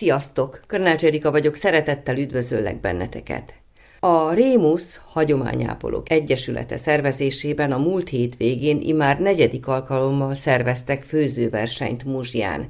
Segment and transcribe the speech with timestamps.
[0.00, 0.60] Sziasztok!
[0.66, 3.54] Körnács Erika vagyok, szeretettel üdvözöllek benneteket.
[3.98, 12.68] A Rémusz Hagyományápolók Egyesülete szervezésében a múlt hétvégén imár negyedik alkalommal szerveztek főzőversenyt Muzsján,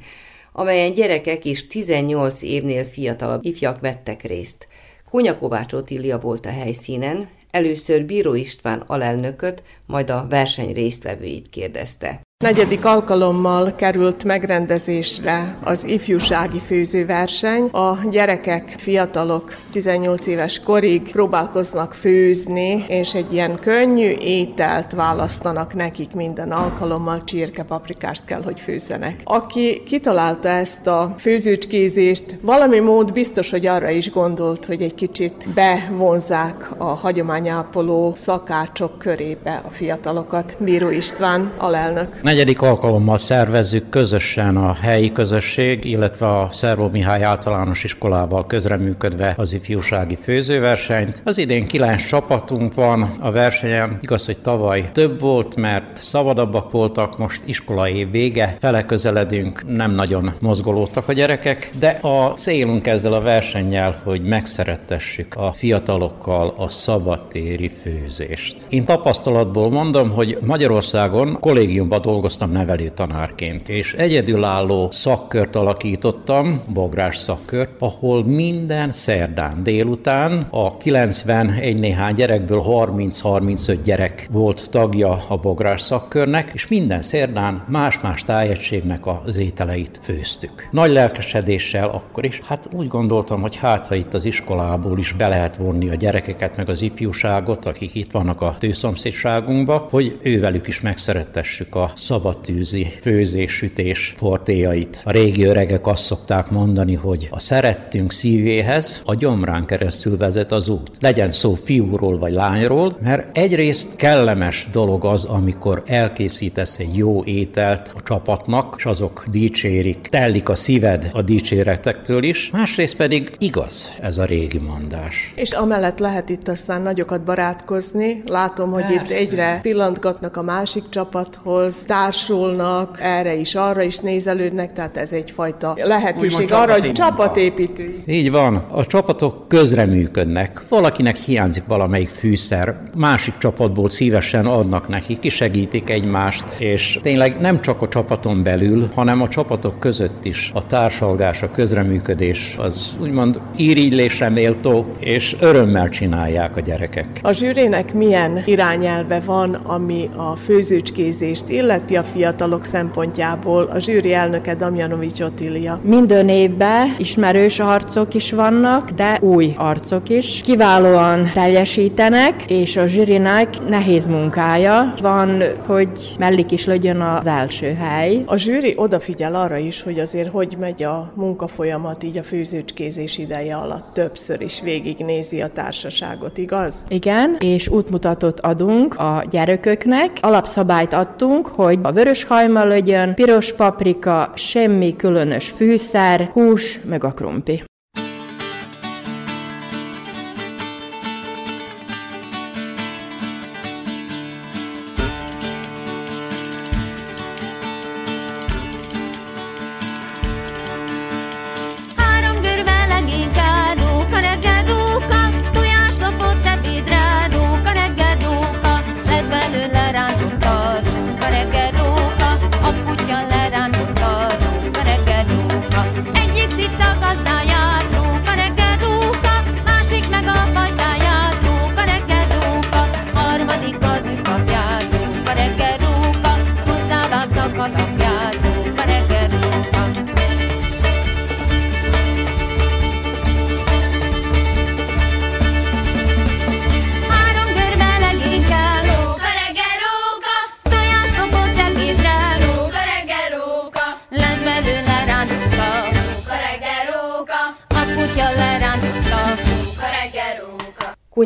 [0.52, 4.68] amelyen gyerekek és 18 évnél fiatalabb ifjak vettek részt.
[5.10, 12.20] Kónya Kovács Otília volt a helyszínen, először Bíró István alelnököt, majd a verseny résztvevőit kérdezte.
[12.44, 17.64] Negyedik alkalommal került megrendezésre az ifjúsági főzőverseny.
[17.64, 26.14] A gyerekek, fiatalok 18 éves korig próbálkoznak főzni, és egy ilyen könnyű ételt választanak nekik
[26.14, 29.20] minden alkalommal, csirkepaprikást kell, hogy főzzenek.
[29.24, 35.48] Aki kitalálta ezt a főzőcskézést, valami mód biztos, hogy arra is gondolt, hogy egy kicsit
[35.54, 40.56] bevonzák a hagyományápoló szakácsok körébe a fiatalokat.
[40.60, 42.28] Bíró István, alelnök.
[42.30, 49.52] Negyedik alkalommal szervezzük közösen a helyi közösség, illetve a Szervó Mihály általános iskolával közreműködve az
[49.52, 51.22] ifjúsági főzőversenyt.
[51.24, 53.98] Az idén kilenc csapatunk van a versenyen.
[54.02, 60.32] Igaz, hogy tavaly több volt, mert szabadabbak voltak, most iskolai vége, fele közeledünk, nem nagyon
[60.40, 67.70] mozgolódtak a gyerekek, de a célunk ezzel a versennyel, hogy megszerettessük a fiatalokkal a szabadtéri
[67.82, 68.66] főzést.
[68.68, 77.70] Én tapasztalatból mondom, hogy Magyarországon kollégiumban dolgoztam nevelő tanárként, és egyedülálló szakkört alakítottam, bográs szakkört,
[77.78, 86.50] ahol minden szerdán délután a 91 néhány gyerekből 30-35 gyerek volt tagja a bográs szakkörnek,
[86.54, 90.68] és minden szerdán más-más tájegységnek az ételeit főztük.
[90.70, 95.28] Nagy lelkesedéssel akkor is, hát úgy gondoltam, hogy hát ha itt az iskolából is be
[95.28, 100.80] lehet vonni a gyerekeket, meg az ifjúságot, akik itt vannak a tőszomszédságunkba, hogy ővelük is
[100.80, 105.00] megszerettessük a szabadtűzi főzés-sütés fortéjait.
[105.04, 110.68] A régi öregek azt szokták mondani, hogy a szerettünk szívéhez a gyomrán keresztül vezet az
[110.68, 110.90] út.
[111.00, 117.92] Legyen szó fiúról vagy lányról, mert egyrészt kellemes dolog az, amikor elkészítesz egy jó ételt
[117.96, 124.18] a csapatnak, és azok dicsérik, tellik a szíved a dicséretektől is, másrészt pedig igaz ez
[124.18, 125.32] a régi mondás.
[125.36, 128.22] És amellett lehet itt aztán nagyokat barátkozni.
[128.26, 129.04] Látom, hogy Persze.
[129.04, 135.76] itt egyre pillantgatnak a másik csapathoz, társulnak, erre is, arra is nézelődnek, tehát ez egyfajta
[135.82, 138.02] lehetőség Úgymond arra, hogy csapatépítő.
[138.06, 140.62] Így van, a csapatok közreműködnek.
[140.68, 147.82] Valakinek hiányzik valamelyik fűszer, másik csapatból szívesen adnak neki, kisegítik egymást, és tényleg nem csak
[147.82, 154.28] a csapaton belül, hanem a csapatok között is a társalgás, a közreműködés az úgymond írigylésre
[154.28, 157.06] méltó, és örömmel csinálják a gyerekek.
[157.22, 163.62] A zsűrének milyen irányelve van, ami a főzőcskézést illeti a fiatalok szempontjából?
[163.62, 165.80] A zsűri elnöke Damjanovics Otilia.
[165.82, 170.40] Minden évben ismerős arcok is vannak, de új arcok is.
[170.44, 178.22] Kiválóan teljesítenek, és a zsűrinek nehéz munkája van, hogy mellik is legyen az első hely.
[178.26, 183.56] A zsűri odafigyel arra is, hogy azért hogy megy a munkafolyamat így a főzőcskézés ideje
[183.56, 183.92] alatt.
[183.92, 186.74] Többször is végignézi a társaságot, igaz?
[186.88, 190.10] Igen, és útmutatót adunk a gyerekeknek.
[190.20, 197.12] Alapszabályt adtunk, hogy a vörös hajma legyen, piros paprika, semmi különös fűszer, hús, meg a
[197.12, 197.62] krumpi.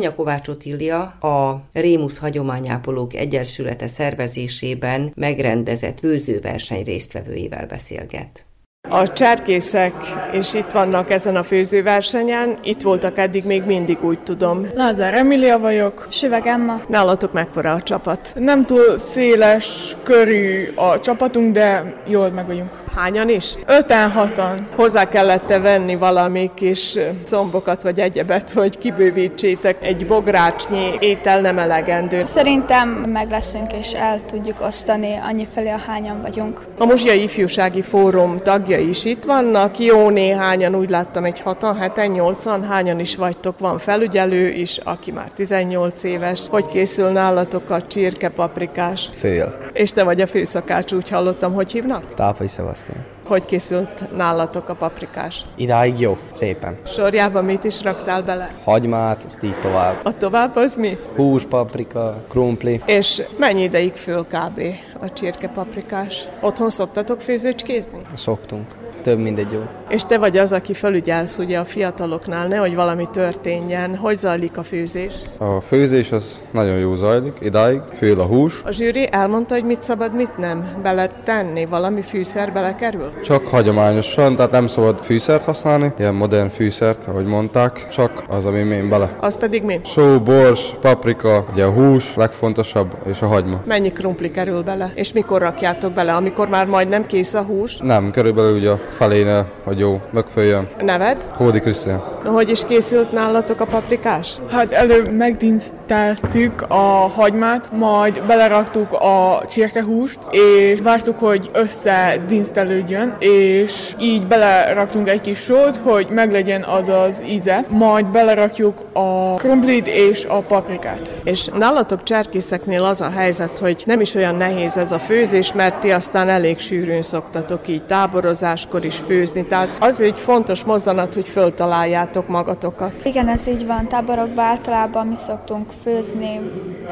[0.05, 8.45] Kónya Kovács Otília a Rémusz Hagyományápolók Egyesülete szervezésében megrendezett főzőverseny résztvevőivel beszélget.
[8.89, 9.93] A cserkészek
[10.33, 14.67] is itt vannak ezen a főzőversenyen, itt voltak eddig még mindig, úgy tudom.
[14.75, 16.07] Lázár Emilia vagyok.
[16.09, 16.81] Süveg Emma.
[16.87, 18.33] Nálatok mekkora a csapat?
[18.35, 22.84] Nem túl széles körű a csapatunk, de jól meg vagyunk.
[22.95, 23.57] Hányan is?
[23.65, 24.67] Öten, hatan.
[24.75, 29.83] Hozzá kellett venni valami kis combokat vagy egyebet, hogy kibővítsétek.
[29.83, 32.25] Egy bográcsnyi étel nem elegendő.
[32.25, 36.61] Szerintem meg leszünk és el tudjuk osztani annyi felé, a hányan vagyunk.
[36.77, 42.11] A Muzsiai Ifjúsági Fórum tagja is itt vannak, jó néhányan, úgy láttam egy hatan, heten,
[42.11, 46.47] nyolcan, hányan is vagytok, van felügyelő is, aki már 18 éves.
[46.49, 49.09] Hogy készül nálatok a csirke paprikás?
[49.15, 49.53] Fél.
[49.73, 52.13] És te vagy a főszakács, úgy hallottam, hogy hívnak?
[52.13, 52.47] Tápai
[52.85, 53.05] Szevasztián.
[53.27, 55.45] Hogy készült nálatok a paprikás?
[55.55, 56.77] Idáig jó, szépen.
[56.85, 58.51] Sorjában mit is raktál bele?
[58.63, 60.05] Hagymát, azt így tovább.
[60.05, 60.97] A tovább az mi?
[61.15, 62.81] Hús, paprika, krumpli.
[62.85, 64.61] És mennyi ideig föl kb.
[64.99, 66.27] a csirke paprikás?
[66.41, 68.01] Otthon szoktatok főzőcskézni?
[68.13, 68.67] Szoktunk.
[69.05, 69.59] Több mint egy jó.
[69.89, 73.95] És te vagy az, aki felügyelsz ugye a fiataloknál, nehogy valami történjen.
[73.95, 75.13] Hogy zajlik a főzés?
[75.37, 78.61] A főzés az nagyon jó zajlik, idáig, fél a hús.
[78.65, 83.11] A zsűri elmondta, hogy mit szabad, mit nem bele tenni, valami fűszer belekerül?
[83.23, 88.61] Csak hagyományosan, tehát nem szabad fűszert használni, ilyen modern fűszert, ahogy mondták, csak az, ami
[88.61, 89.17] mén bele.
[89.19, 89.79] Az pedig mi?
[89.83, 93.61] Só, bors, paprika, ugye a hús, legfontosabb, és a hagyma.
[93.65, 94.91] Mennyi krumpli kerül bele?
[94.95, 96.13] És mikor rakjátok bele?
[96.13, 97.77] Amikor már majdnem kész a hús?
[97.77, 100.67] Nem, körülbelül ugye a feléne, hogy jó, megfőjön.
[100.81, 101.17] Neved?
[101.31, 102.03] Hódi Krisztián.
[102.25, 104.37] Hogy is készült nálatok a paprikás?
[104.51, 114.27] Hát előbb megdinszteltük a hagymát, majd beleraktuk a csirkehúst, és vártuk, hogy összedinsztelődjön, és így
[114.27, 117.65] beleraktunk egy kis sót, hogy meglegyen az az íze.
[117.67, 121.11] Majd belerakjuk a krumplit és a paprikát.
[121.23, 125.79] És nálatok cserkészeknél az a helyzet, hogy nem is olyan nehéz ez a főzés, mert
[125.79, 129.45] ti aztán elég sűrűn szoktatok így táborozáskor is főzni.
[129.45, 133.05] Tehát az egy fontos mozzanat, hogy föltaláljátok magatokat.
[133.05, 133.87] Igen, ez így van.
[133.87, 136.39] Táborokban általában mi szoktunk főzni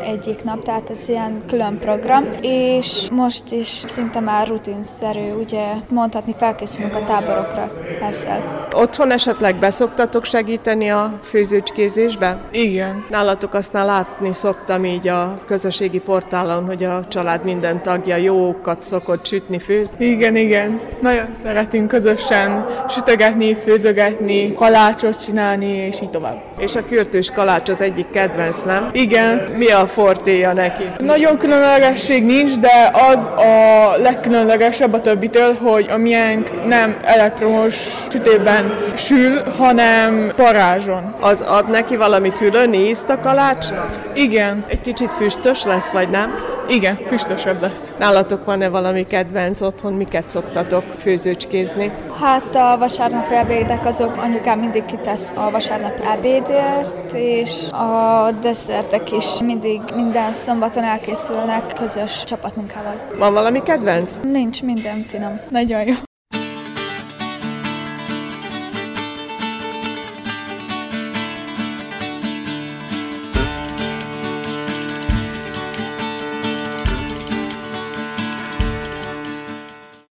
[0.06, 6.36] egyik nap, tehát ez ilyen külön program, és most is szinte már rutinszerű, ugye mondhatni
[6.38, 8.68] felkészülünk a táborokra ezzel.
[8.74, 12.42] Otthon esetleg beszoktatok segíteni a főzőcskézésbe?
[12.52, 13.06] Igen.
[13.10, 19.26] Nálatok aztán látni szoktam így a közösségi portálon, hogy a család minden tagja jókat szokott
[19.26, 20.06] sütni, főzni.
[20.06, 20.80] Igen, igen.
[21.02, 21.26] Nagyon
[21.74, 26.42] szeretünk közösen sütögetni, főzögetni, kalácsot csinálni, és így tovább.
[26.58, 28.90] És a kürtős kalács az egyik kedvenc, nem?
[28.92, 29.48] Igen.
[29.58, 30.84] Mi a fortéja neki?
[30.98, 37.76] Nagyon különlegesség nincs, de az a legkülönlegesebb a többitől, hogy a miénk nem elektromos
[38.10, 41.16] sütőben sül, hanem parázson.
[41.20, 44.12] Az ad neki valami külön ízt a kalácsnak?
[44.14, 46.34] Igen, Egy kicsit füstös lesz, vagy nem?
[46.68, 47.94] Igen, füstösebb lesz.
[48.00, 51.92] Nálatok van-e valami kedvenc otthon, miket szoktatok főzőcskézni?
[52.22, 59.40] Hát a vasárnapi ebédek azok anyukám mindig kitesz a vasárnapi ebédért, és a desszertek is
[59.40, 63.08] mindig minden szombaton elkészülnek közös csapatmunkával.
[63.18, 64.20] Van valami kedvenc?
[64.32, 65.40] Nincs minden finom.
[65.50, 65.94] Nagyon jó.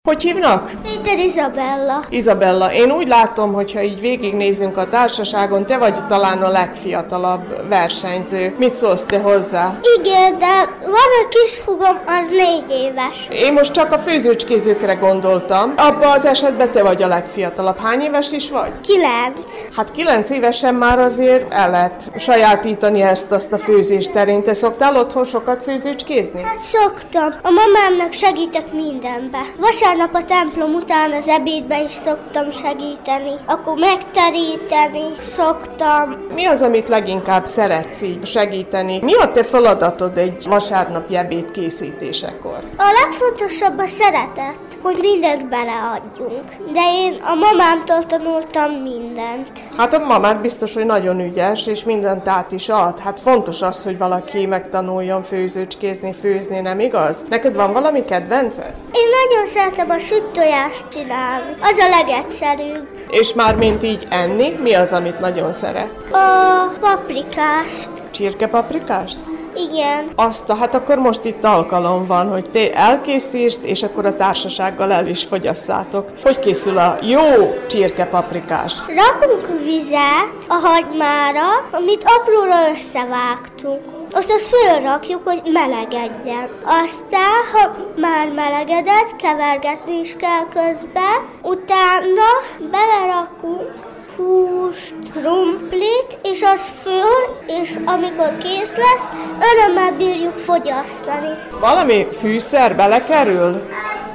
[0.10, 0.72] Hogy hívnak?
[0.84, 2.06] Péter Izabella.
[2.10, 8.56] Izabella, én úgy látom, hogyha így végignézünk a társaságon, te vagy talán a legfiatalabb versenyző.
[8.58, 9.80] Mit szólsz te hozzá?
[10.00, 13.28] Igen, de van a kisfugom, az négy éves.
[13.32, 15.74] Én most csak a főzőcskézőkre gondoltam.
[15.78, 17.78] Abban az esetben te vagy a legfiatalabb.
[17.78, 18.72] Hány éves is vagy?
[18.82, 19.76] Kilenc.
[19.76, 24.44] Hát kilenc évesen már azért el lehet sajátítani ezt-azt a főzés terén.
[24.44, 26.42] Te szoktál otthon sokat főzőcskézni?
[26.42, 27.30] Hát szoktam.
[27.42, 29.40] A mamámnak segítek mindenbe.
[29.60, 33.32] Vasárnap a templom után az ebédbe is szoktam segíteni.
[33.46, 36.16] Akkor megteríteni szoktam.
[36.34, 39.00] Mi az, amit leginkább szeretsz így segíteni?
[39.04, 42.60] Mi a te feladatod egy vasárnapi ebéd készítésekor?
[42.78, 46.44] A legfontosabb a szeretet, hogy mindent beleadjunk.
[46.74, 49.52] De én a mamámtól tanultam mindent.
[49.78, 53.00] Hát a mamát biztos, hogy nagyon ügyes, és mindent át is ad.
[53.00, 57.26] Hát fontos az, hogy valaki megtanuljon főzőcskézni, főzni, nem igaz?
[57.30, 58.74] Neked van valami kedvenced?
[58.92, 61.56] Én nagyon szeretem a süt tojást csinálni.
[61.62, 62.88] Az a legegyszerűbb.
[63.10, 66.12] És már mint így enni, mi az, amit nagyon szeretsz?
[66.12, 67.90] A paprikást.
[68.12, 69.18] Csirkepaprikást?
[69.56, 70.10] Igen.
[70.16, 75.08] Azt, hát akkor most itt alkalom van, hogy te elkészítsd, és akkor a társasággal el
[75.08, 76.10] is fogyasszátok.
[76.24, 78.74] Hogy készül a jó csirkepaprikás?
[78.88, 83.99] Rakunk vizet a hagymára, amit apróra összevágtunk.
[84.12, 86.50] Azt azt fölrakjuk, hogy melegedjen.
[86.64, 91.30] Aztán, ha már melegedett, kevergetni is kell közben.
[91.42, 92.30] Utána
[92.72, 93.72] belerakunk
[94.20, 99.10] húst, krumplit, és az föl, és amikor kész lesz,
[99.54, 101.30] örömmel bírjuk fogyasztani.
[101.60, 103.62] Valami fűszer belekerül?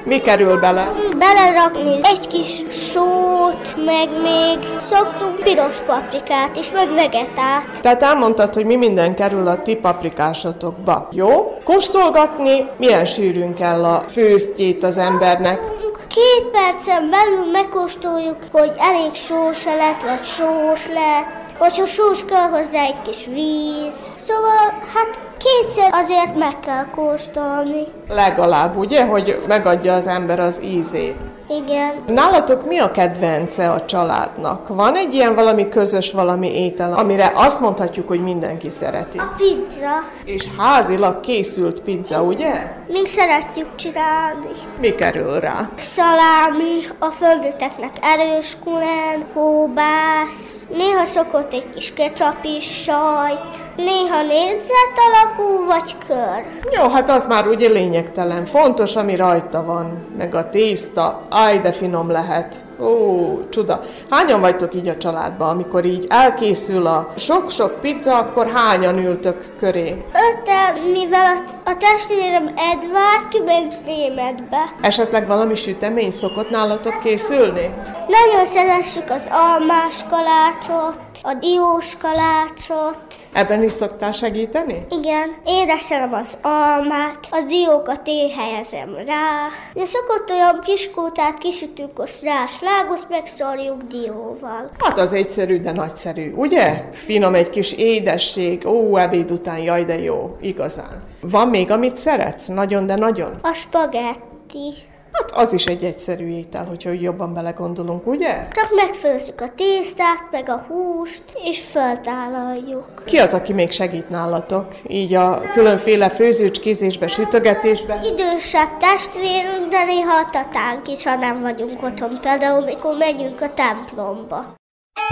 [0.05, 0.93] Mi kerül bele?
[1.19, 7.81] Belerakni egy kis sót, meg még szoktunk piros paprikát is, meg vegetát.
[7.83, 11.09] Tehát elmondtad, hogy mi minden kerül a ti paprikásatokba.
[11.13, 11.59] Jó?
[11.65, 15.61] Kóstolgatni, milyen sűrűn kell a főztjét az embernek?
[16.09, 21.44] Két percen belül megkóstoljuk, hogy elég sós lett, vagy sós lett.
[21.59, 24.11] Hogyha sós kell hozzá egy kis víz.
[24.17, 27.87] Szóval, hát kétszer azért meg kell kóstolni.
[28.09, 31.17] Legalább, ugye, hogy megadja az ember az ízét.
[31.49, 32.05] Igen.
[32.07, 34.69] Nálatok mi a kedvence a családnak?
[34.69, 39.19] Van egy ilyen valami közös valami étel, amire azt mondhatjuk, hogy mindenki szereti?
[39.19, 39.91] A pizza.
[40.25, 42.73] És házilag készült pizza, ugye?
[42.89, 44.49] Mink szeretjük csinálni.
[44.81, 45.69] Mi kerül rá?
[45.77, 54.95] Szalámi, a földöteknek erős kulen, kóbász, néha szokott egy kis ketchup is, sajt, néha négyzet
[55.09, 56.45] alakú vagy kör.
[56.77, 58.45] Jó, hát az már ugye lényegtelen.
[58.45, 61.23] Fontos, ami rajta van, meg a tészta.
[61.37, 62.65] Áj, de finom lehet.
[62.81, 63.81] Ó, csuda.
[64.11, 70.05] Hányan vagytok így a családban, amikor így elkészül a sok-sok pizza, akkor hányan ültök köré?
[70.13, 74.75] Öten, mivel a, a testvérem Edward kiment németbe.
[74.81, 77.75] Esetleg valami sütemény szokott nálatok készülni?
[78.09, 82.99] Nagyon szeressük az almás kalácsot, a diós kalácsot.
[83.33, 84.87] Ebben is szoktál segíteni?
[84.91, 89.49] Igen, édesem az almát, a diókat én helyezem rá.
[89.73, 94.71] De szokott olyan piskótát kisütünk, azt rá slágoszt megszorjuk dióval.
[94.79, 96.85] Hát az egyszerű, de nagyszerű, ugye?
[96.93, 101.03] Finom egy kis édesség, ó, ebéd után, jaj, de jó, igazán.
[101.21, 102.47] Van még, amit szeretsz?
[102.47, 103.39] Nagyon, de nagyon?
[103.43, 104.73] A spagetti.
[105.15, 108.49] Hát az is egy egyszerű étel, hogyha úgy jobban belegondolunk, ugye?
[108.53, 113.05] Csak megfőzzük a tésztát, meg a húst, és föltálaljuk.
[113.05, 114.67] Ki az, aki még segít nálatok?
[114.89, 118.01] Így a különféle főzőcskézésbe, sütögetésbe?
[118.13, 122.19] Idősebb testvérünk, de néha a tatánk is, ha nem vagyunk otthon.
[122.21, 124.55] Például, mikor megyünk a templomba.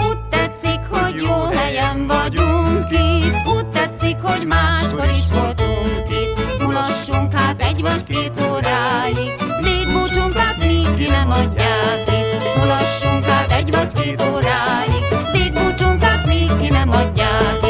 [0.09, 6.61] Úgy tetszik, hogy jó helyen vagyunk itt, úgy tetszik, hogy máskor is voltunk itt.
[6.61, 9.42] Mulassunk hát egy vagy két óráig,
[11.03, 12.55] ki nem adják itt.
[12.57, 17.62] Mulassunk hát egy vagy két óráig, légbúcsunkat míg ki nem adják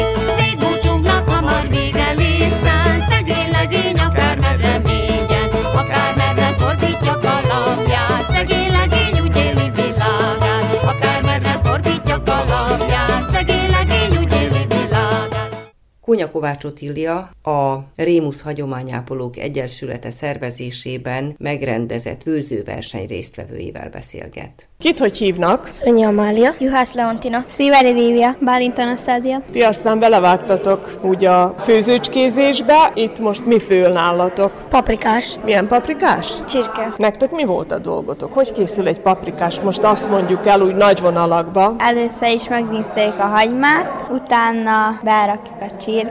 [16.14, 24.68] Kónya Kovács Otília a Rémusz Hagyományápolók Egyesülete szervezésében megrendezett főzőverseny résztvevőivel beszélget.
[24.78, 25.68] Kit hogy hívnak?
[25.72, 27.44] Szonyi Amália, Juhász Leontina.
[27.48, 29.42] Szíveri Lívia, Bálint Anasztázia.
[29.50, 34.68] Ti aztán belevágtatok úgy a főzőcskézésbe, itt most mi fől nálatok?
[34.68, 35.38] Paprikás.
[35.44, 36.44] Milyen paprikás?
[36.48, 36.94] Csirke.
[36.96, 38.32] Nektek mi volt a dolgotok?
[38.32, 39.60] Hogy készül egy paprikás?
[39.60, 41.74] Most azt mondjuk el úgy nagy vonalakba.
[41.78, 46.03] Először is megdíszteljük a hagymát, utána berakjuk a csirkét.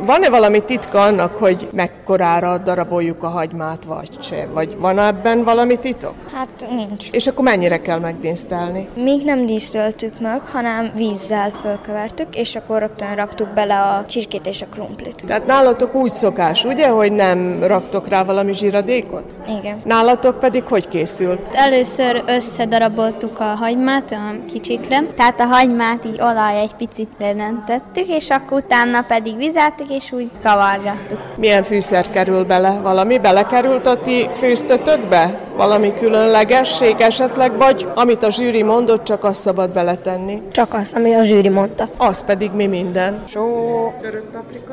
[0.00, 4.52] Van-e valami titka annak, hogy mekkorára daraboljuk a hagymát, vagy sem?
[4.52, 6.14] Vagy van ebben valami titok?
[6.32, 7.08] Hát nincs.
[7.10, 8.88] És akkor mennyire kell megdísztelni?
[8.94, 14.62] Még nem dísztöltük meg, hanem vízzel fölkövertük, és akkor rögtön raktuk bele a csirkét és
[14.62, 15.22] a krumplit.
[15.26, 19.36] Tehát nálatok úgy szokás, ugye, hogy nem raktok rá valami zsiradékot?
[19.60, 19.80] Igen.
[19.84, 21.48] Nálatok pedig hogy készült?
[21.52, 28.30] Először összedaraboltuk a hagymát olyan kicsikre, tehát a hagymát így olaj egy picit lentettük, és
[28.30, 31.18] akkor utána pedig vizeltük, és úgy kavargattuk.
[31.36, 32.78] Milyen fűszer kerül bele?
[32.82, 35.45] Valami belekerült a ti főztötökbe?
[35.56, 40.42] Valami különlegesség esetleg, vagy amit a zsűri mondott, csak azt szabad beletenni?
[40.52, 41.88] Csak az, ami a zsűri mondta.
[41.96, 43.22] Az pedig mi minden?
[43.28, 43.44] Só.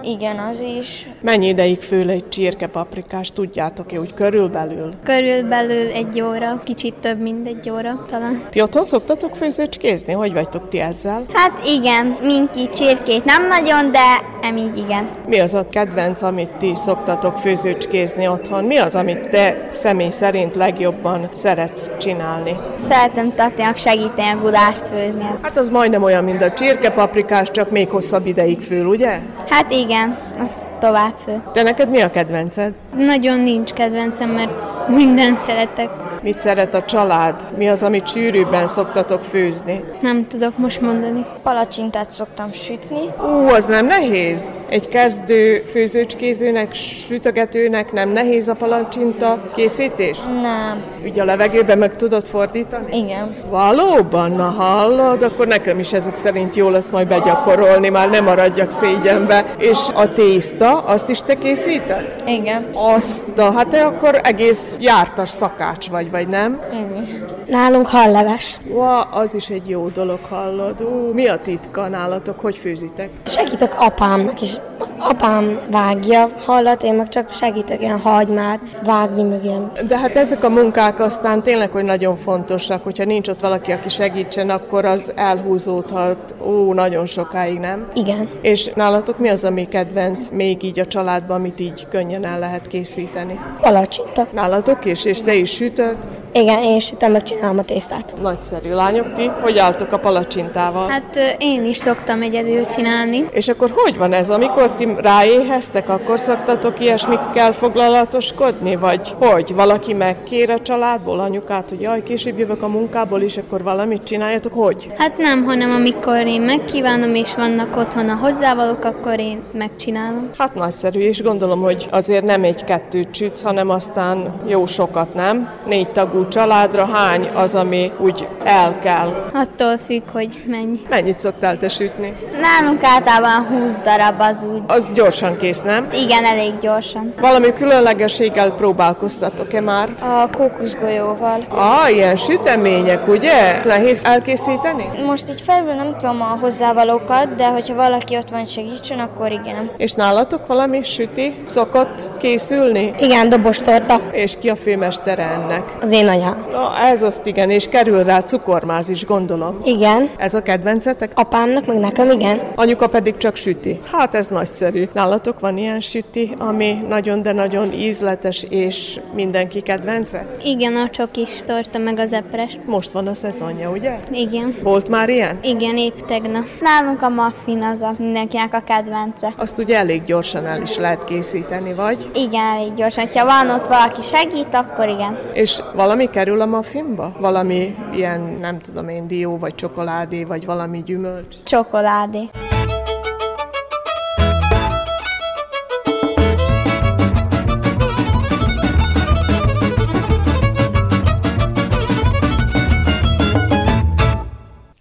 [0.01, 1.09] Igen, az is.
[1.21, 4.93] Mennyi ideig fől egy csirkepaprikás, tudjátok-e úgy körülbelül?
[5.03, 8.43] Körülbelül egy óra, kicsit több, mint egy óra talán.
[8.49, 10.13] Ti otthon szoktatok főzőcskézni?
[10.13, 11.25] Hogy vagytok ti ezzel?
[11.33, 13.99] Hát igen, minki csirkét nem nagyon, de
[14.41, 15.07] emígy igen.
[15.27, 18.63] Mi az a kedvenc, amit ti szoktatok főzőcskézni otthon?
[18.63, 22.57] Mi az, amit te személy szerint legjobban szeretsz csinálni?
[22.75, 25.25] szeretem Tatinak segíteni a gulást főzni.
[25.41, 29.19] Hát az majdnem olyan, mint a csirkepaprikás, csak még hosszabb ideig fől, ugye?
[29.49, 31.41] Hát igen, az tovább fő.
[31.53, 32.73] Te neked mi a kedvenced?
[32.95, 34.51] Nagyon nincs kedvencem, mert
[34.87, 35.89] mindent szeretek.
[36.21, 37.43] Mit szeret a család?
[37.57, 39.83] Mi az, amit sűrűbben szoktatok főzni?
[40.01, 41.25] Nem tudok most mondani.
[41.43, 43.09] Palacsintát szoktam sütni.
[43.19, 44.43] Ú, az nem nehéz.
[44.69, 50.17] Egy kezdő főzőcskézőnek, sütögetőnek nem nehéz a palacsinta készítés?
[50.41, 50.83] Nem.
[51.05, 52.97] Ugye a levegőben meg tudod fordítani?
[52.97, 53.35] Igen.
[53.49, 54.31] Valóban?
[54.31, 55.21] Na hallod?
[55.21, 59.45] Akkor nekem is ezek szerint jó lesz majd begyakorolni, már nem maradjak szégyenbe.
[59.57, 62.23] És a tészta, azt is te készíted?
[62.27, 62.65] Igen.
[62.73, 66.61] Azt, a, hát te akkor egész jártas szakács vagy, vagy nem?
[66.73, 67.32] Igen.
[67.53, 68.59] Nálunk halleves.
[68.73, 70.81] Ua, az is egy jó dolog, hallod.
[70.81, 72.39] Ú, mi a titka nálatok?
[72.39, 73.09] Hogy főzitek?
[73.25, 74.53] Segítek apámnak is.
[74.79, 79.71] Az apám vágja hallat, én meg csak segítek ilyen hagymát vágni, meg ilyen.
[79.87, 83.89] De hát ezek a munkák aztán tényleg, hogy nagyon fontosak, hogyha nincs ott valaki, aki
[83.89, 87.87] segítsen, akkor az elhúzódhat, ó, nagyon sokáig, nem?
[87.93, 88.29] Igen.
[88.41, 92.67] És nálatok mi az, ami kedvenc még így a családban, amit így könnyen el lehet
[92.67, 93.39] készíteni?
[93.61, 94.27] Palacsinta.
[94.31, 95.05] Nálatok is?
[95.05, 95.97] És te is sütöd?
[96.35, 98.13] Igen, én sütöm, meg csinálom a tésztát.
[98.21, 98.69] Nagyszerű.
[98.69, 100.89] Lányok, ti hogy álltok a palacsintával?
[100.89, 103.25] Hát én is szoktam egyedül csinálni.
[103.31, 104.29] És akkor hogy van ez?
[104.29, 108.75] Amikor ti ráéheztek, akkor szoktatok ilyesmikkel foglalatoskodni?
[108.75, 109.55] Vagy hogy?
[109.55, 114.53] Valaki megkér a családból anyukát, hogy jaj, később jövök a munkából, és akkor valamit csináljatok?
[114.53, 114.91] Hogy?
[114.97, 120.29] Hát nem, hanem amikor én megkívánom, és vannak otthon a hozzávalók, akkor én megcsinálom.
[120.37, 125.49] Hát nagyszerű, és gondolom, hogy azért nem egy-kettőt sütsz, hanem aztán jó sokat, nem?
[125.67, 129.29] Négy tagú családra hány az, ami úgy el kell?
[129.33, 130.79] Attól függ, hogy mennyi.
[130.89, 132.15] Mennyit szoktál te sütni?
[132.41, 134.61] Nálunk általában 20 darab az úgy.
[134.67, 135.87] Az gyorsan kész, nem?
[135.93, 137.13] Igen, elég gyorsan.
[137.19, 139.89] Valami különlegességgel próbálkoztatok-e már?
[139.99, 141.45] A kókuszgolyóval.
[141.49, 143.61] Ah, ilyen sütemények, ugye?
[143.65, 144.85] Nehéz elkészíteni?
[145.05, 149.71] Most így felül nem tudom a hozzávalókat, de hogyha valaki ott van segítsen, akkor igen.
[149.77, 152.93] És nálatok valami süti szokott készülni?
[152.99, 153.99] Igen, dobostorta.
[154.11, 155.63] És ki a főmestere ennek?
[155.81, 156.45] Az én anyám.
[156.51, 159.61] Na, ez azt igen, és kerül rá cukormáz is, gondolom.
[159.63, 160.09] Igen.
[160.17, 161.11] Ez a kedvencetek?
[161.15, 162.41] Apámnak, meg nekem igen.
[162.55, 163.79] Anyuka pedig csak süti.
[163.91, 164.87] Hát ez nagyszerű.
[164.93, 170.25] Nálatok van ilyen süti, ami nagyon, de nagyon ízletes, és mindenki kedvence?
[170.43, 172.57] Igen, a csokis torta meg az epres.
[172.65, 173.99] Most van a szezonja, ugye?
[174.11, 174.55] Igen.
[174.63, 175.39] Volt már ilyen?
[175.41, 176.43] Igen, épp tegnap.
[176.59, 179.33] Nálunk a muffin az a mindenkinek a kedvence.
[179.37, 182.09] Azt ugye elég gyorsan el is lehet készíteni, vagy?
[182.15, 183.07] Igen, elég gyorsan.
[183.13, 185.17] Ha van ott valaki segít, akkor igen.
[185.33, 187.02] És valami kerül a muffinba?
[187.19, 191.35] Valami ilyen, nem tudom én, dió, vagy csokoládé, vagy valami gyümölcs?
[191.43, 192.29] Csokoládé.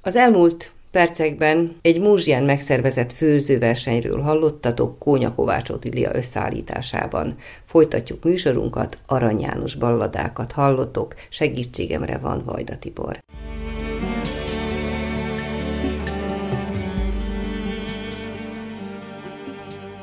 [0.03, 7.37] Az elmúlt percekben egy múzsján megszervezett főzőversenyről hallottatok Kónya Kovács Otilia összeállításában.
[7.65, 13.19] Folytatjuk műsorunkat, Arany János balladákat hallotok, segítségemre van Vajda Tibor.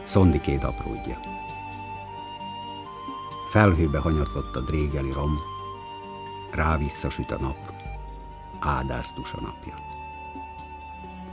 [0.06, 1.20] Szondikéd apródja.
[3.52, 5.38] Felhőbe hanyatlott a drégeli rom,
[6.54, 7.58] rá visszasüt a nap,
[8.60, 9.89] áldáztus a napja.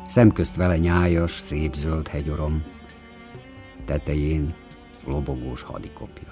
[0.09, 2.62] Szemközt vele nyájas, szép zöld hegyorom,
[3.85, 4.55] tetején
[5.07, 6.29] lobogós hadikopja.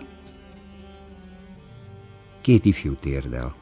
[2.41, 3.55] Két ifjú térdel,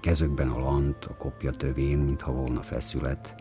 [0.00, 3.34] kezökben a lant, a kopja tövén, mintha volna feszület,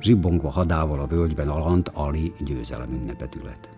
[0.00, 3.68] zsibbongva hadával a völgyben a lant Ali győzelem ünnepet ület.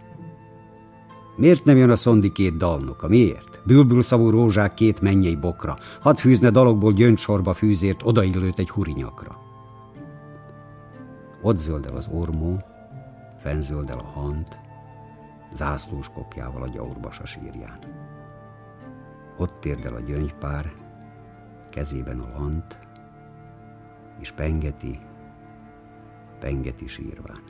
[1.36, 3.08] Miért nem jön a szondi két dalnoka?
[3.08, 3.60] Miért?
[3.64, 9.39] Bülbül szavú rózsák két mennyei bokra, hadd fűzne dalokból gyöngysorba fűzért odaillőt egy hurinyakra.
[11.42, 12.64] Ott zöldel az ormó,
[13.38, 14.58] fenzöldel a hant,
[15.54, 17.78] zászlós kopjával a gyaurbas a sírján.
[19.38, 20.72] Ott térdel a gyöngypár,
[21.70, 22.78] kezében a lant,
[24.20, 24.98] és pengeti,
[26.38, 27.42] pengeti sírván.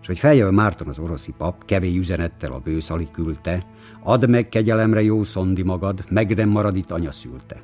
[0.00, 3.66] És hogy feljön Márton az oroszi pap, kevés üzenettel a bősz alig küldte,
[4.02, 7.60] add meg kegyelemre jó szondi magad, meg nem marad itt anya szülte.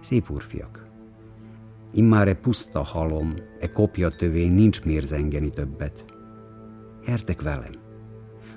[0.00, 0.87] Szép úrfiak,
[1.92, 5.14] immár e puszta halom, e kopja tövén nincs miért
[5.54, 6.04] többet.
[7.06, 7.74] Gyertek velem,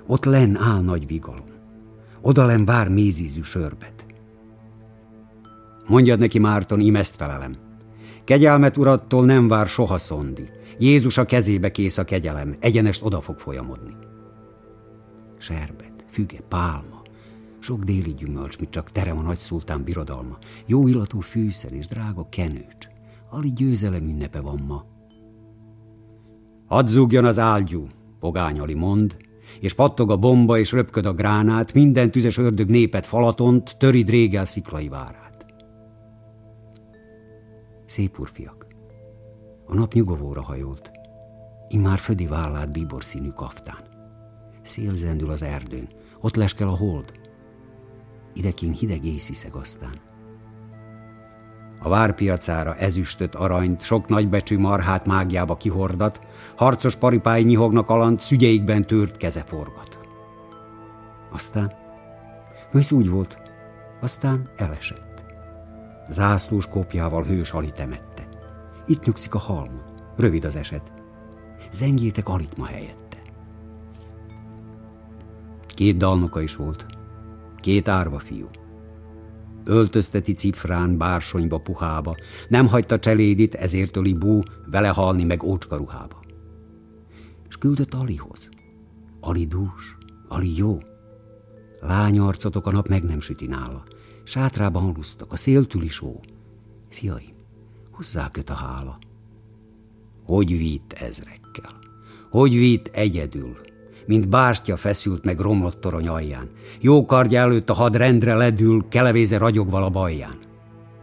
[0.06, 1.48] ott len áll nagy vigalom,
[2.20, 4.04] oda len vár mézízű sörbet.
[5.86, 7.56] Mondjad neki, Márton, imeszt felelem.
[8.24, 10.48] Kegyelmet urattól nem vár soha szondi.
[10.78, 13.96] Jézus a kezébe kész a kegyelem, egyenest oda fog folyamodni.
[15.38, 17.02] Serbet, füge, pálma,
[17.62, 20.38] Sok déli gyümölcs, mint csak terem a nagy szultán birodalma.
[20.66, 22.91] Jó illatú fűszer és drága kenőcs.
[23.32, 24.84] Ali győzelem ünnepe van ma.
[26.66, 27.86] Hadd zúgjon az álgyú,
[28.20, 29.16] pogány Ali mond,
[29.60, 34.44] és pattog a bomba, és röpköd a gránát, minden tüzes ördög népet falatont, törid régel
[34.44, 35.46] sziklai várát.
[37.86, 38.66] Szép urfiak,
[39.66, 40.90] a nap nyugovóra hajolt,
[41.68, 43.84] immár födi vállát bíbor színű kaftán.
[44.62, 45.88] Szél zendül az erdőn,
[46.20, 47.12] ott leskel a hold.
[48.34, 50.11] Idekin hideg észiszeg aztán.
[51.82, 56.20] A várpiacára ezüstöt, aranyt, sok nagybecsű marhát mágiába kihordat,
[56.56, 59.98] harcos paripái nyihognak alant, szügyeikben tört keze forgat.
[61.32, 61.72] Aztán,
[62.72, 63.38] ez úgy volt,
[64.00, 65.24] aztán elesett.
[66.08, 68.28] Zászlós kopjával hős Ali temette.
[68.86, 69.82] Itt nyugszik a halmon,
[70.16, 70.92] rövid az eset.
[71.72, 73.16] Zengjétek alitma helyette.
[75.66, 76.86] Két dalnoka is volt,
[77.60, 78.48] két árva fiú
[79.64, 82.16] öltözteti cifrán, bársonyba, puhába,
[82.48, 86.20] nem hagyta cselédit, ezért öli bú, vele halni meg ócska ruhába.
[87.48, 88.48] És küldött Alihoz.
[89.20, 89.96] Ali dús,
[90.28, 90.78] Ali jó.
[91.80, 93.82] Lányarcotok a nap meg nem süti nála.
[94.24, 96.20] Sátrában alusztak, a széltül is ó.
[96.88, 97.34] Fiaim,
[97.90, 98.98] hozzá köt a hála.
[100.24, 101.78] Hogy vitt ezrekkel?
[102.30, 103.56] Hogy vitt egyedül?
[104.06, 106.50] Mint bástya feszült meg romlott torony alján.
[106.80, 110.38] Jó kardja előtt a had rendre ledül, kelevéze ragyogval a bajján.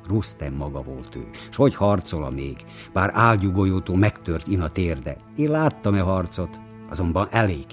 [0.07, 2.57] Rustem maga volt ő, s hogy harcol még,
[2.93, 5.17] bár ágyugolyótól megtört ina térde.
[5.35, 6.59] Én láttam-e harcot,
[6.89, 7.65] azonban elég.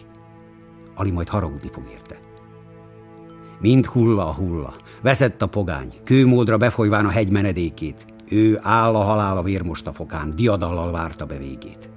[0.94, 2.18] Ali majd haragudni fog érte.
[3.60, 8.06] Mind hulla a hulla, veszett a pogány, kőmódra befolyván a hegy menedékét.
[8.28, 11.95] Ő áll a halál a vérmosta fokán, diadallal várta be végét.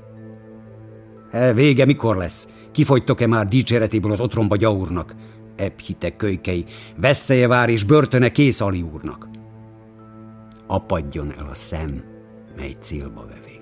[1.32, 2.48] E, vége mikor lesz?
[2.72, 5.16] Kifogytok-e már dicséretéből az otromba gyaurnak?
[5.56, 6.66] Ebb hitek kölykei,
[6.96, 9.30] veszélye vár és börtöne kész Ali úrnak.
[10.68, 12.04] Apadjon el a szem,
[12.56, 13.60] mely célba vevé.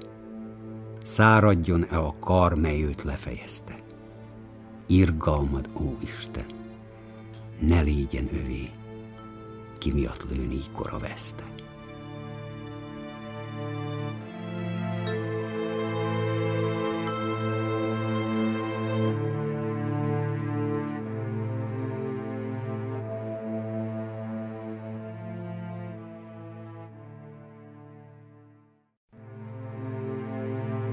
[1.04, 3.76] Száradjon el a kar, mely őt lefejezte.
[4.88, 6.46] Irgalmad, ó Isten,
[7.60, 8.70] ne légyen övé,
[9.78, 11.44] ki miatt lőni kora veszte.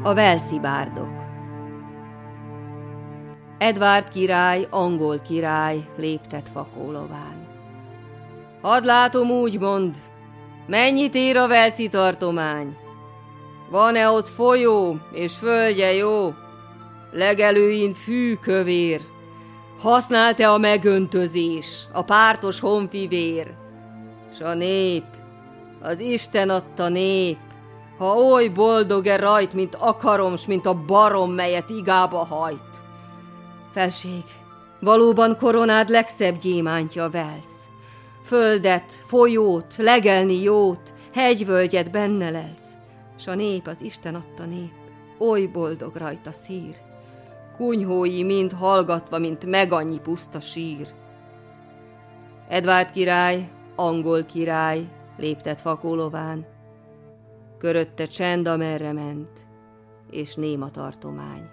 [0.07, 1.25] A Velszi bárdok
[3.59, 7.47] Edvard király, angol király léptet fakólován.
[8.63, 9.97] Hadd látom úgy mond,
[10.67, 12.77] mennyit ér a Velszi tartomány?
[13.71, 16.35] Van-e ott folyó és földje jó?
[17.13, 19.01] Legelőin fű kövér,
[19.79, 23.55] használt-e a megöntözés, a pártos honfivér?
[24.35, 25.05] S a nép,
[25.81, 27.39] az Isten adta nép,
[27.99, 32.83] ha oly boldog-e rajt, mint akarom, s mint a barom, melyet igába hajt.
[33.73, 34.25] Felség,
[34.81, 37.69] valóban koronád legszebb gyémántja velsz.
[38.25, 42.73] Földet, folyót, legelni jót, hegyvölgyet benne lesz,
[43.19, 44.73] s a nép az Isten adta nép,
[45.19, 46.77] oly boldog rajta szír.
[47.57, 50.87] Kunyhói mind hallgatva, mint megannyi puszta sír.
[52.49, 56.47] Edvárd király, angol király, léptet fakólován,
[57.65, 59.47] körötte csend, amerre ment,
[60.11, 61.49] és néma tartomány.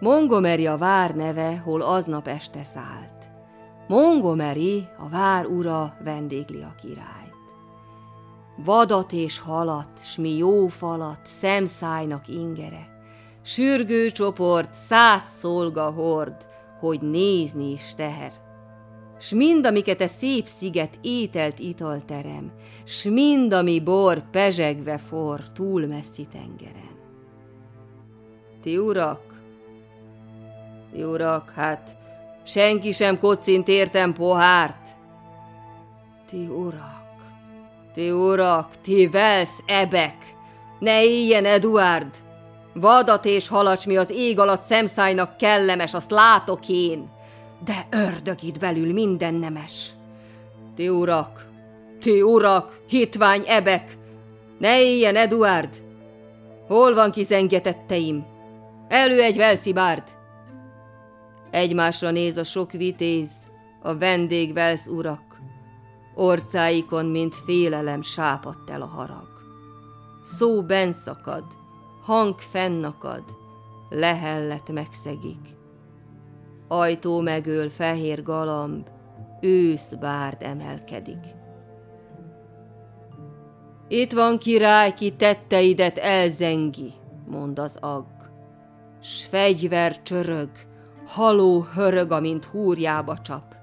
[0.00, 3.30] Montgomery a vár neve, hol aznap este szállt.
[3.86, 7.34] Montgomery, a vár ura, vendégli a királyt.
[8.56, 12.86] Vadat és halat, s mi jó falat, szemszájnak ingere,
[13.42, 16.46] sürgő csoport, száz szolga hord,
[16.80, 18.32] hogy nézni is teher
[19.18, 22.52] s mind, amiket e szép sziget ételt italterem,
[22.84, 26.96] s mind, ami bor pezsegve for túl messzi tengeren.
[28.62, 29.20] Ti urak,
[30.92, 31.96] ti urak, hát
[32.44, 34.88] senki sem kocint értem pohárt.
[36.30, 37.14] Ti urak,
[37.94, 40.16] ti urak, ti velsz ebek,
[40.78, 42.14] ne éljen Eduard!
[42.74, 47.08] Vadat és halacsmi az ég alatt szemszájnak kellemes, azt látok én
[47.64, 49.90] de ördög itt belül minden nemes.
[50.74, 51.46] Ti urak,
[52.00, 53.96] ti urak, hitvány ebek,
[54.58, 55.82] ne éljen Eduard!
[56.66, 58.26] Hol van kizengetetteim?
[58.88, 60.02] Elő egy velszibárd!
[61.50, 63.30] Egymásra néz a sok vitéz,
[63.82, 65.40] a vendég velsz urak.
[66.14, 69.28] Orcáikon, mint félelem, sápadt el a harag.
[70.24, 71.44] Szó benszakad,
[72.02, 73.22] hang fennakad,
[73.88, 75.57] lehellet megszegik
[76.68, 78.86] ajtó megöl fehér galamb,
[79.40, 81.36] őszbárd emelkedik.
[83.88, 86.92] Itt van király, ki tetteidet elzengi,
[87.26, 88.04] mond az ag,
[89.02, 90.50] s fegyver csörög,
[91.06, 93.54] haló hörög, amint húrjába csap.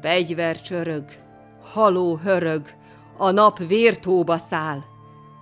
[0.00, 1.04] Fegyver csörög,
[1.62, 2.66] haló hörög,
[3.16, 4.78] a nap vértóba száll.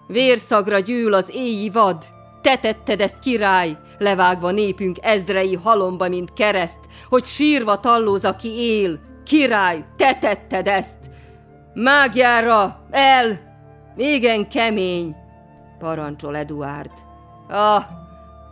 [0.07, 2.05] Vérszagra gyűl az éji vad,
[2.47, 6.79] te tetted ezt, király, levágva népünk ezrei halomba, mint kereszt,
[7.09, 8.99] hogy sírva tallóz, aki él.
[9.25, 10.99] Király, te tetted ezt!
[11.75, 13.39] Mágjára, el!
[13.97, 15.17] Igen kemény,
[15.79, 16.91] parancsol Eduard.
[17.49, 17.83] Ah,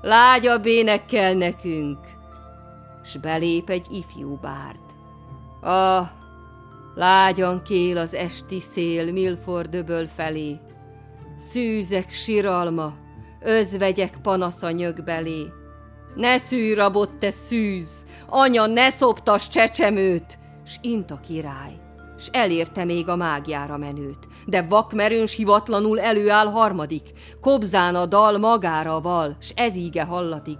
[0.02, 1.98] lágyabb énekkel nekünk.
[3.04, 4.84] S belép egy ifjú bárd.
[5.60, 6.06] Ah,
[6.94, 10.58] lágyan kél az esti szél Milford öböl felé.
[11.38, 13.02] Szűzek siralma,
[13.44, 15.46] özvegyek panasza nyög belé.
[16.14, 21.72] Ne szűj rabot, te szűz, anya, ne szoptas csecsemőt, s int a király,
[22.18, 24.18] s elérte még a mágiára menőt.
[24.46, 30.58] De vakmerőns hivatlanul előáll harmadik, kobzán a dal magára val, s ez íge hallatik.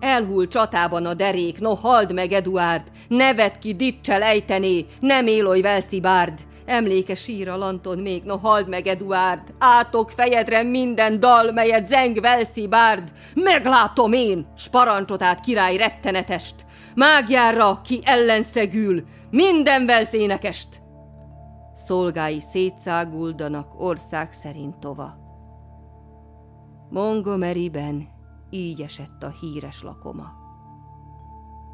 [0.00, 6.38] Elhull csatában a derék, no hald meg Eduard, nevet ki dicsel ejtené, nem éloj Velszibárd,
[6.66, 12.20] Emléke sír a lanton még, no hald meg Eduard, átok fejedre minden dal, melyet zeng
[12.20, 16.54] Velszibárd, meglátom én, s parancsot át király rettenetest,
[16.94, 20.82] mágjára, ki ellenszegül, minden velszénekest.
[21.74, 25.14] Szolgái szétszáguldanak ország szerint tova.
[26.90, 28.08] Montgomeryben
[28.50, 30.32] így esett a híres lakoma.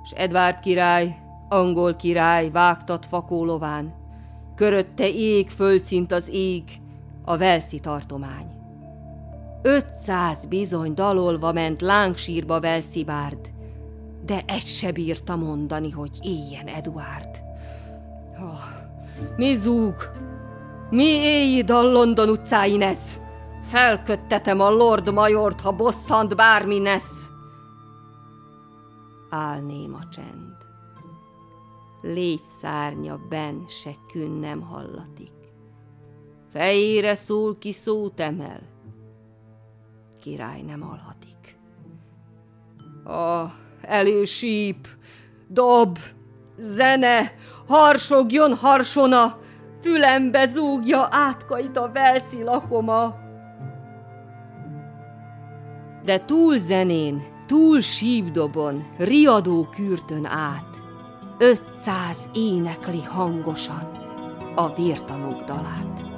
[0.04, 1.16] S Edvard király,
[1.48, 3.99] angol király vágtat fakólován,
[4.60, 6.62] körötte ég földszint az ég,
[7.24, 8.46] a Velszi tartomány.
[9.62, 13.52] Ötszáz bizony dalolva ment lángsírba Velszibárd,
[14.26, 17.42] de egy se bírta mondani, hogy éljen Eduard.
[18.40, 18.60] Oh,
[19.36, 19.94] mi zúg?
[20.90, 23.20] Mi éji dal London utcáin ez?
[23.62, 27.30] Felköttetem a Lord Majort, ha bosszant bármi nesz.
[29.30, 30.59] Álném a csend.
[32.02, 35.32] Légy szárnya ben se kün nem hallatik.
[36.50, 38.60] Fejére szól ki szót emel,
[40.20, 41.58] király nem alhatik.
[43.04, 44.88] Ah, elősíp,
[45.48, 45.98] dob,
[46.56, 47.32] zene,
[47.66, 49.38] harsogjon harsona,
[49.80, 53.14] fülembe zúgja átkait a velszi lakoma.
[56.04, 60.79] De túl zenén, túl sípdobon, riadó kürtön át,
[61.40, 63.90] ötszáz énekli hangosan
[64.54, 66.09] a vértanúk dalát.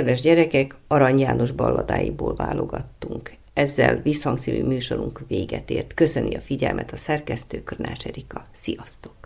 [0.00, 3.32] Kedves gyerekek, Arany János balladáiból válogattunk.
[3.52, 5.94] Ezzel visszhangszívű műsorunk véget ért.
[5.94, 8.46] Köszöni a figyelmet a szerkesztő Körnás Erika.
[8.52, 9.19] Sziasztok!